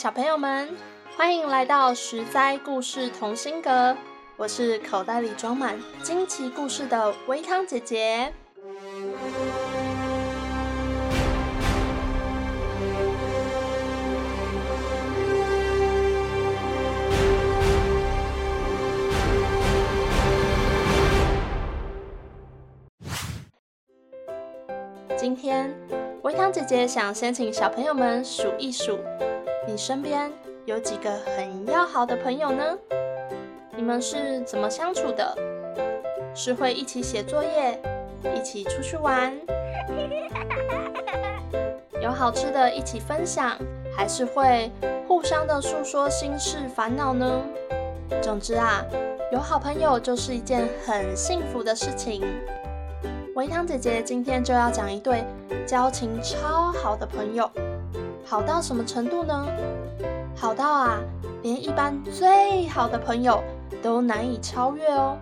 [0.00, 0.66] 小朋友们，
[1.14, 3.94] 欢迎来到十灾故事同心阁。
[4.38, 8.32] 我是口袋里装满惊奇故事的微糖姐姐。
[25.18, 25.70] 今天，
[26.22, 28.98] 维康姐姐想先请小朋友们数一数。
[29.66, 30.32] 你身边
[30.64, 32.64] 有几个很要好的朋友呢？
[33.76, 35.36] 你们是怎么相处的？
[36.34, 37.80] 是会一起写作业，
[38.34, 39.32] 一起出去玩，
[42.02, 43.56] 有好吃的一起分享，
[43.94, 44.70] 还是会
[45.06, 47.42] 互相的诉说心事烦恼呢？
[48.22, 48.82] 总之啊，
[49.30, 52.22] 有好朋友就是一件很幸福的事情。
[53.34, 55.22] 维糖姐姐今天就要讲一对
[55.66, 57.48] 交情超好的朋友。
[58.30, 59.44] 好到什么程度呢？
[60.36, 61.00] 好到啊，
[61.42, 63.42] 连一般最好的朋友
[63.82, 65.18] 都难以超越哦。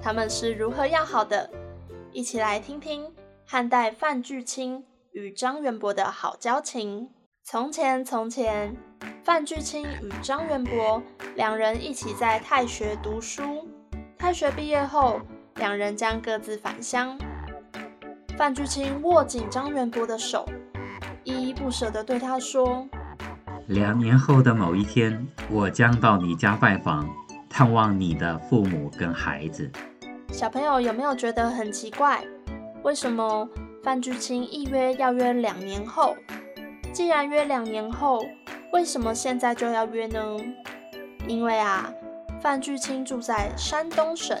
[0.00, 1.50] 他们是如何要好的？
[2.12, 3.12] 一起来听听
[3.44, 4.82] 汉代范巨卿
[5.12, 7.10] 与张元博的好交情。
[7.44, 8.74] 从前，从前，
[9.22, 11.02] 范巨卿与张元博
[11.36, 13.68] 两人一起在太学读书。
[14.16, 15.20] 太学毕业后，
[15.56, 17.18] 两人将各自返乡。
[18.38, 20.48] 范巨卿握紧张元博的手。
[21.24, 22.88] 依依不舍地对他说
[23.68, 27.08] ：“两年后的某一天，我将到你家拜访，
[27.48, 29.70] 探望你的父母跟孩子。”
[30.32, 32.22] 小朋友有没有觉得很奇怪？
[32.82, 33.48] 为什么
[33.82, 36.16] 范巨清一约要约两年后？
[36.92, 38.24] 既然约两年后，
[38.72, 40.36] 为什么现在就要约呢？
[41.26, 41.92] 因为啊，
[42.40, 44.36] 范巨清住在山东省，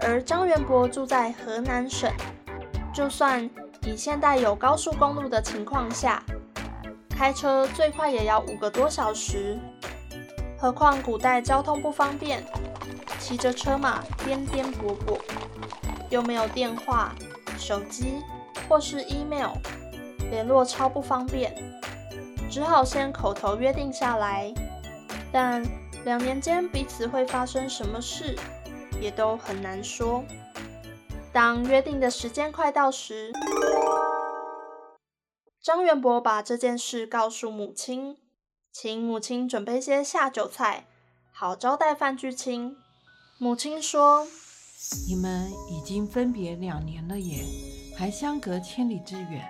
[0.00, 2.10] 而张元博住在河南省，
[2.92, 3.48] 就算。
[3.86, 6.22] 以现代有高速公路的情况下，
[7.08, 9.58] 开车最快也要五个多小时，
[10.58, 12.44] 何况古代交通不方便，
[13.18, 15.18] 骑着车马颠颠簸簸，
[16.10, 17.14] 又没有电话、
[17.58, 18.22] 手机
[18.68, 19.52] 或是 email，
[20.30, 21.54] 联络超不方便，
[22.50, 24.52] 只好先口头约定下来。
[25.32, 25.62] 但
[26.04, 28.36] 两年间彼此会发生什么事，
[29.00, 30.22] 也都很难说。
[31.32, 33.32] 当约定的时间快到时，
[35.62, 38.16] 张元博把这件事告诉母亲，
[38.72, 40.86] 请母亲准备些下酒菜，
[41.32, 42.76] 好招待范巨卿。
[43.38, 44.26] 母亲说
[45.06, 47.44] ：“你们已经分别两年了耶，
[47.96, 49.48] 还相隔千里之远，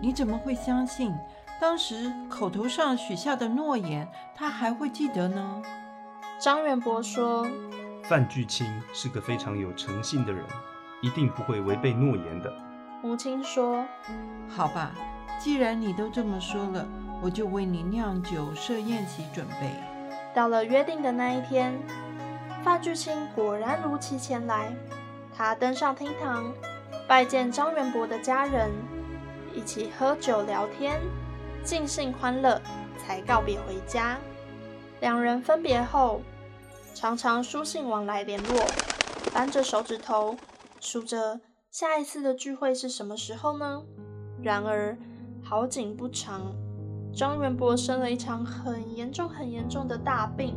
[0.00, 1.12] 你怎么会相信
[1.60, 5.60] 当时口头上许下的诺言，他还会记得呢？”
[6.40, 7.44] 张元博说
[8.08, 10.46] ：“范巨卿是个非常有诚信的人。”
[11.00, 12.52] 一定不会违背诺言的。
[13.02, 13.84] 母亲说
[14.48, 14.92] ：“好吧，
[15.38, 16.86] 既然你都这么说了，
[17.22, 19.70] 我就为你酿酒设宴席准备。”
[20.34, 21.78] 到了约定的那一天，
[22.64, 24.72] 范巨卿果然如期前来。
[25.36, 26.52] 他登上厅堂，
[27.06, 28.70] 拜见张元博的家人，
[29.54, 31.00] 一起喝酒聊天，
[31.62, 32.60] 尽兴欢乐，
[32.98, 34.16] 才告别回家。
[35.00, 36.22] 两人分别后，
[36.94, 38.66] 常常书信往来联络，
[39.32, 40.34] 扳着手指头。
[40.80, 43.82] 数着下一次的聚会是什么时候呢？
[44.42, 44.96] 然而
[45.42, 46.52] 好景不长，
[47.12, 50.54] 张元博生了一场很严重、很严重的大病。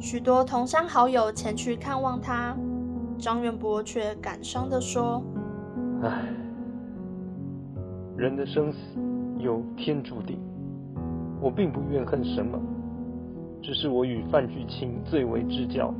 [0.00, 2.56] 许多同乡好友前去看望他，
[3.18, 5.22] 张元博却感伤地说
[6.02, 6.28] ：“唉，
[8.16, 8.78] 人的生死
[9.38, 10.38] 由天注定，
[11.40, 12.58] 我并不怨恨什么，
[13.62, 15.92] 只是我与范巨卿最为至交，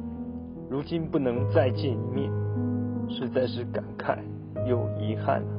[0.71, 2.31] 如今不能再见一面。”
[3.09, 4.19] 实在是感慨
[4.67, 5.53] 又遗憾啊。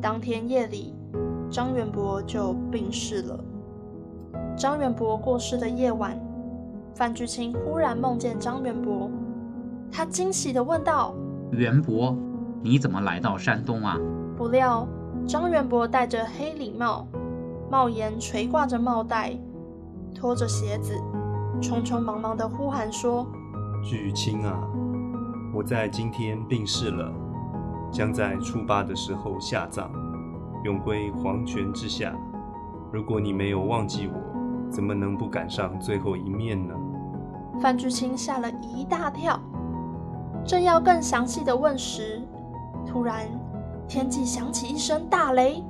[0.00, 0.94] 当天夜里，
[1.50, 3.38] 张元博就病逝了。
[4.56, 6.18] 张元博过世的夜晚，
[6.94, 9.10] 范菊清忽然梦见张元博，
[9.90, 11.14] 他惊喜地问道
[11.52, 12.16] ：“元博，
[12.62, 13.98] 你怎么来到山东啊？”
[14.36, 14.86] 不料
[15.26, 17.06] 张元博戴着黑礼帽，
[17.70, 19.38] 帽檐垂挂着帽带，
[20.14, 20.94] 拖着鞋子，
[21.60, 23.26] 匆匆忙忙地呼喊说
[23.84, 24.68] ：“巨清啊！”
[25.54, 27.12] 我在今天病逝了，
[27.90, 29.90] 将在初八的时候下葬，
[30.64, 32.14] 永归黄泉之下。
[32.90, 36.74] 如果你没有忘记我，怎么能不赶上最后一面呢？
[37.60, 39.38] 范巨清吓了一大跳，
[40.42, 42.22] 正要更详细的问时，
[42.86, 43.26] 突然
[43.86, 45.62] 天际响起一声大雷。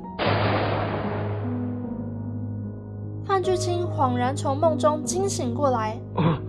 [3.25, 6.42] 范巨清恍然从梦中惊醒过来，愣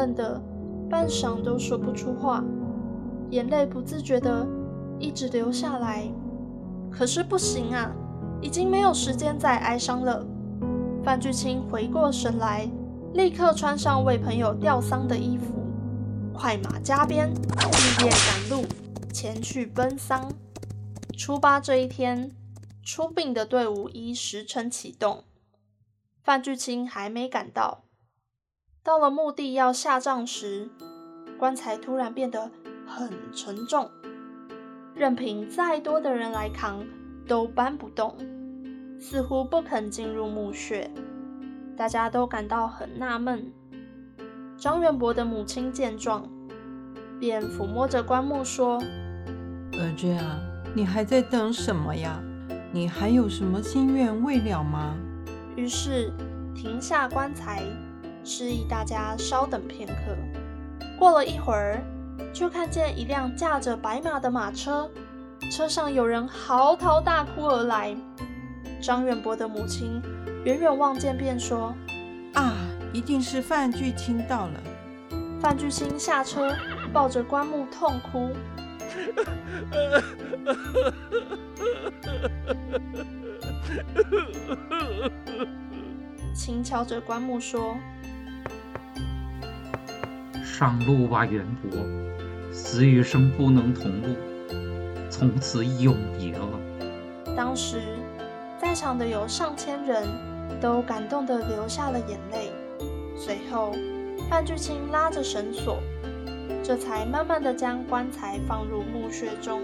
[0.00, 0.40] 愣的，
[0.88, 2.42] 半晌都说不出话，
[3.30, 4.46] 眼泪不自觉的
[4.98, 6.10] 一直流下来。
[6.90, 7.92] 可是不行啊，
[8.40, 10.26] 已经没有时间再哀伤了。
[11.04, 12.66] 范巨卿回过神来，
[13.12, 15.54] 立刻穿上为朋友吊丧的衣服，
[16.32, 18.64] 快马加鞭，日夜赶路，
[19.12, 20.32] 前去奔丧。
[21.16, 22.30] 初八这一天，
[22.82, 25.24] 出殡的队伍依时辰启动。
[26.24, 27.84] 范巨卿还没赶到，
[28.82, 30.70] 到了墓地要下葬时，
[31.38, 32.50] 棺材突然变得
[32.86, 33.90] 很沉重，
[34.94, 36.82] 任凭再多的人来扛，
[37.28, 38.16] 都搬不动，
[38.98, 40.90] 似乎不肯进入墓穴。
[41.76, 43.52] 大家都感到很纳闷。
[44.56, 46.26] 张元伯的母亲见状，
[47.18, 48.82] 便抚摸着棺木说
[49.78, 50.40] ：“儿子啊。”
[50.72, 52.22] 你还在等什么呀？
[52.72, 54.94] 你还有什么心愿未了吗？
[55.56, 56.12] 于是
[56.54, 57.64] 停下棺材，
[58.24, 60.16] 示意大家稍等片刻。
[60.98, 61.82] 过了一会儿，
[62.32, 64.90] 就看见一辆驾着白马的马车，
[65.50, 67.96] 车上有人嚎啕大哭而来。
[68.82, 70.00] 张远博的母亲
[70.44, 71.74] 远远望见，便说
[72.34, 72.54] ：“啊，
[72.92, 74.60] 一定是范巨卿到了。”
[75.40, 76.54] 范巨卿下车，
[76.92, 78.30] 抱着棺木痛哭。
[86.34, 87.76] 轻敲着棺木说
[90.60, 91.70] ：“上路吧，元博，
[92.52, 94.14] 死与生不能同路，
[95.08, 96.46] 从此永别了。”
[97.34, 97.80] 当时
[98.60, 100.06] 在场的有上千人，
[100.60, 102.52] 都感动得流下了眼泪。
[103.16, 103.72] 随后，
[104.28, 105.78] 范巨卿拉着绳索。
[106.62, 109.62] 这才慢慢的将棺材放入墓穴中。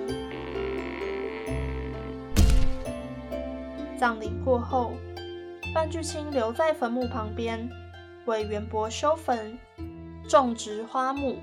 [3.98, 4.94] 葬礼过后，
[5.74, 7.68] 范巨卿留在坟墓旁边，
[8.24, 9.58] 为元博修坟、
[10.28, 11.38] 种植花木，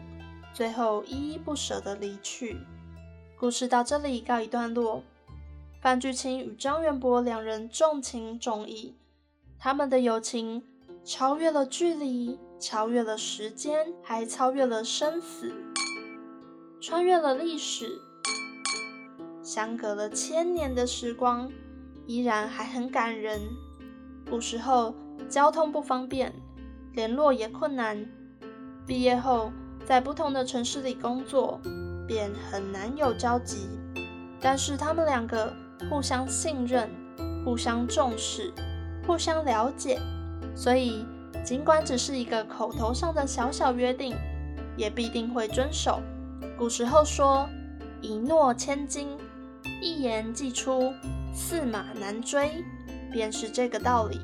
[0.53, 2.57] 最后依依不舍的离去。
[3.39, 5.03] 故事到这里告一段落。
[5.81, 8.95] 范巨卿与张元博两人重情重义，
[9.59, 10.63] 他们的友情
[11.03, 12.39] 超越了距离。
[12.59, 15.53] 超越了时间，还超越了生死，
[16.79, 17.99] 穿越了历史，
[19.43, 21.51] 相隔了千年的时光，
[22.07, 23.41] 依然还很感人。
[24.29, 24.95] 古时候
[25.27, 26.33] 交通不方便，
[26.93, 28.09] 联络也困难，
[28.85, 29.51] 毕业后
[29.85, 31.59] 在不同的城市里工作，
[32.07, 33.67] 便很难有交集。
[34.39, 35.53] 但是他们两个
[35.89, 36.89] 互相信任，
[37.45, 38.53] 互相重视，
[39.07, 39.99] 互相了解，
[40.55, 41.05] 所以。
[41.43, 44.15] 尽管只是一个口头上的小小约定，
[44.77, 46.01] 也必定会遵守。
[46.57, 47.49] 古时候说
[47.99, 49.17] “一诺千金，
[49.81, 50.93] 一言既出，
[51.33, 52.63] 驷马难追”，
[53.11, 54.21] 便是这个道理。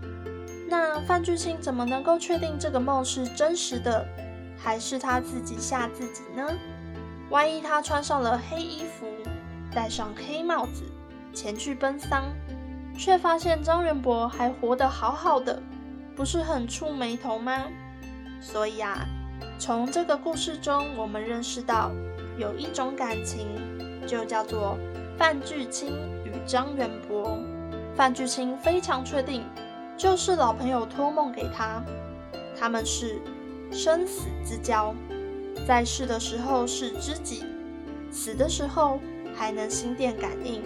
[0.70, 4.08] 那范巨卿怎么能够确定这个梦是真实的，
[4.62, 6.48] 还是他自己吓自己呢？
[7.30, 9.08] 万一他穿上了黑衣服，
[9.74, 10.84] 戴上黑帽子，
[11.34, 12.26] 前去奔丧，
[12.98, 15.62] 却发现张元博还活得好好的。
[16.16, 17.64] 不是很触霉头吗？
[18.42, 19.06] 所以啊，
[19.58, 21.92] 从这个故事中，我们认识到
[22.38, 23.48] 有一种感情，
[24.06, 24.78] 就叫做
[25.18, 25.94] 范巨卿
[26.26, 27.38] 与张元博。
[27.96, 29.46] 范巨卿非常确定，
[29.98, 31.82] 就是老朋友托梦给他，
[32.58, 33.22] 他们是
[33.72, 34.94] 生死之交，
[35.68, 37.46] 在世的时候是知己，
[38.12, 39.00] 死的时候
[39.36, 40.62] 还能心电感应。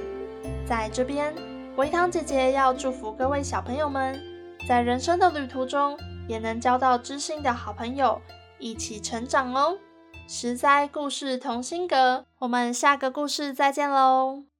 [0.65, 1.33] 在这边，
[1.75, 4.19] 维糖姐姐要祝福各位小朋友们。
[4.67, 8.21] 在人生的旅途中，也能交到知心的好朋友，
[8.59, 9.77] 一起成长哦。
[10.25, 14.52] 实在故事同心阁，我们下个故事再见喽。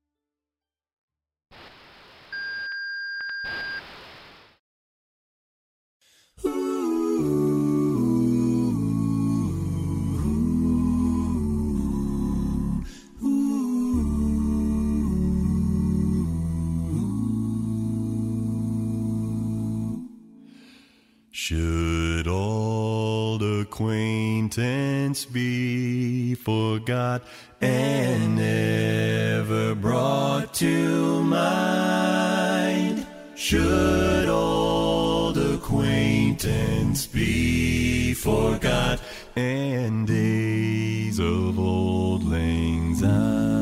[22.04, 27.24] Could old acquaintance be forgot
[27.62, 33.08] and never brought to mind?
[33.36, 39.00] Should old acquaintance be forgot
[39.38, 43.53] and days of old lang syne?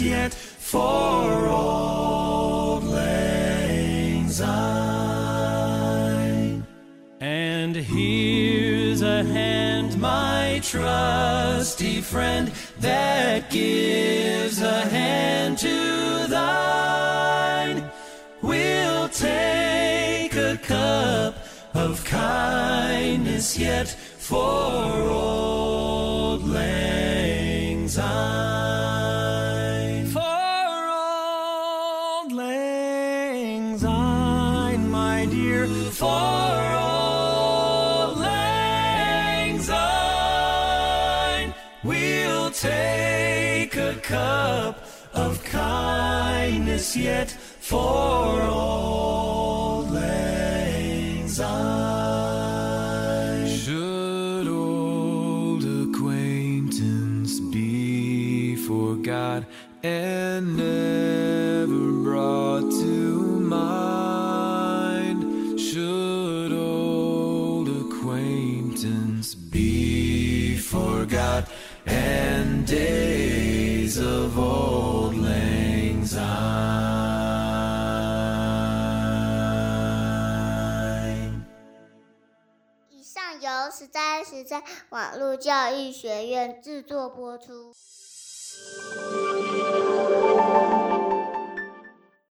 [0.00, 4.48] Yet for old lang syne.
[7.20, 17.90] And here's a hand, my trusty friend, that gives a hand to thine.
[18.42, 21.34] We'll take a cup
[21.74, 24.38] of kindness yet for
[25.10, 28.37] old lang syne.
[44.08, 51.48] Cup of kindness yet for old lang syne.
[53.46, 59.44] Should old acquaintance be forgot
[59.82, 65.20] and never brought to mind?
[65.60, 71.50] Should old acquaintance be forgot
[71.84, 72.66] and
[73.88, 76.18] days of old lang syne。
[82.90, 87.72] 以上由实在实在网络教育学院制作播出。
[90.38, 90.87] thank you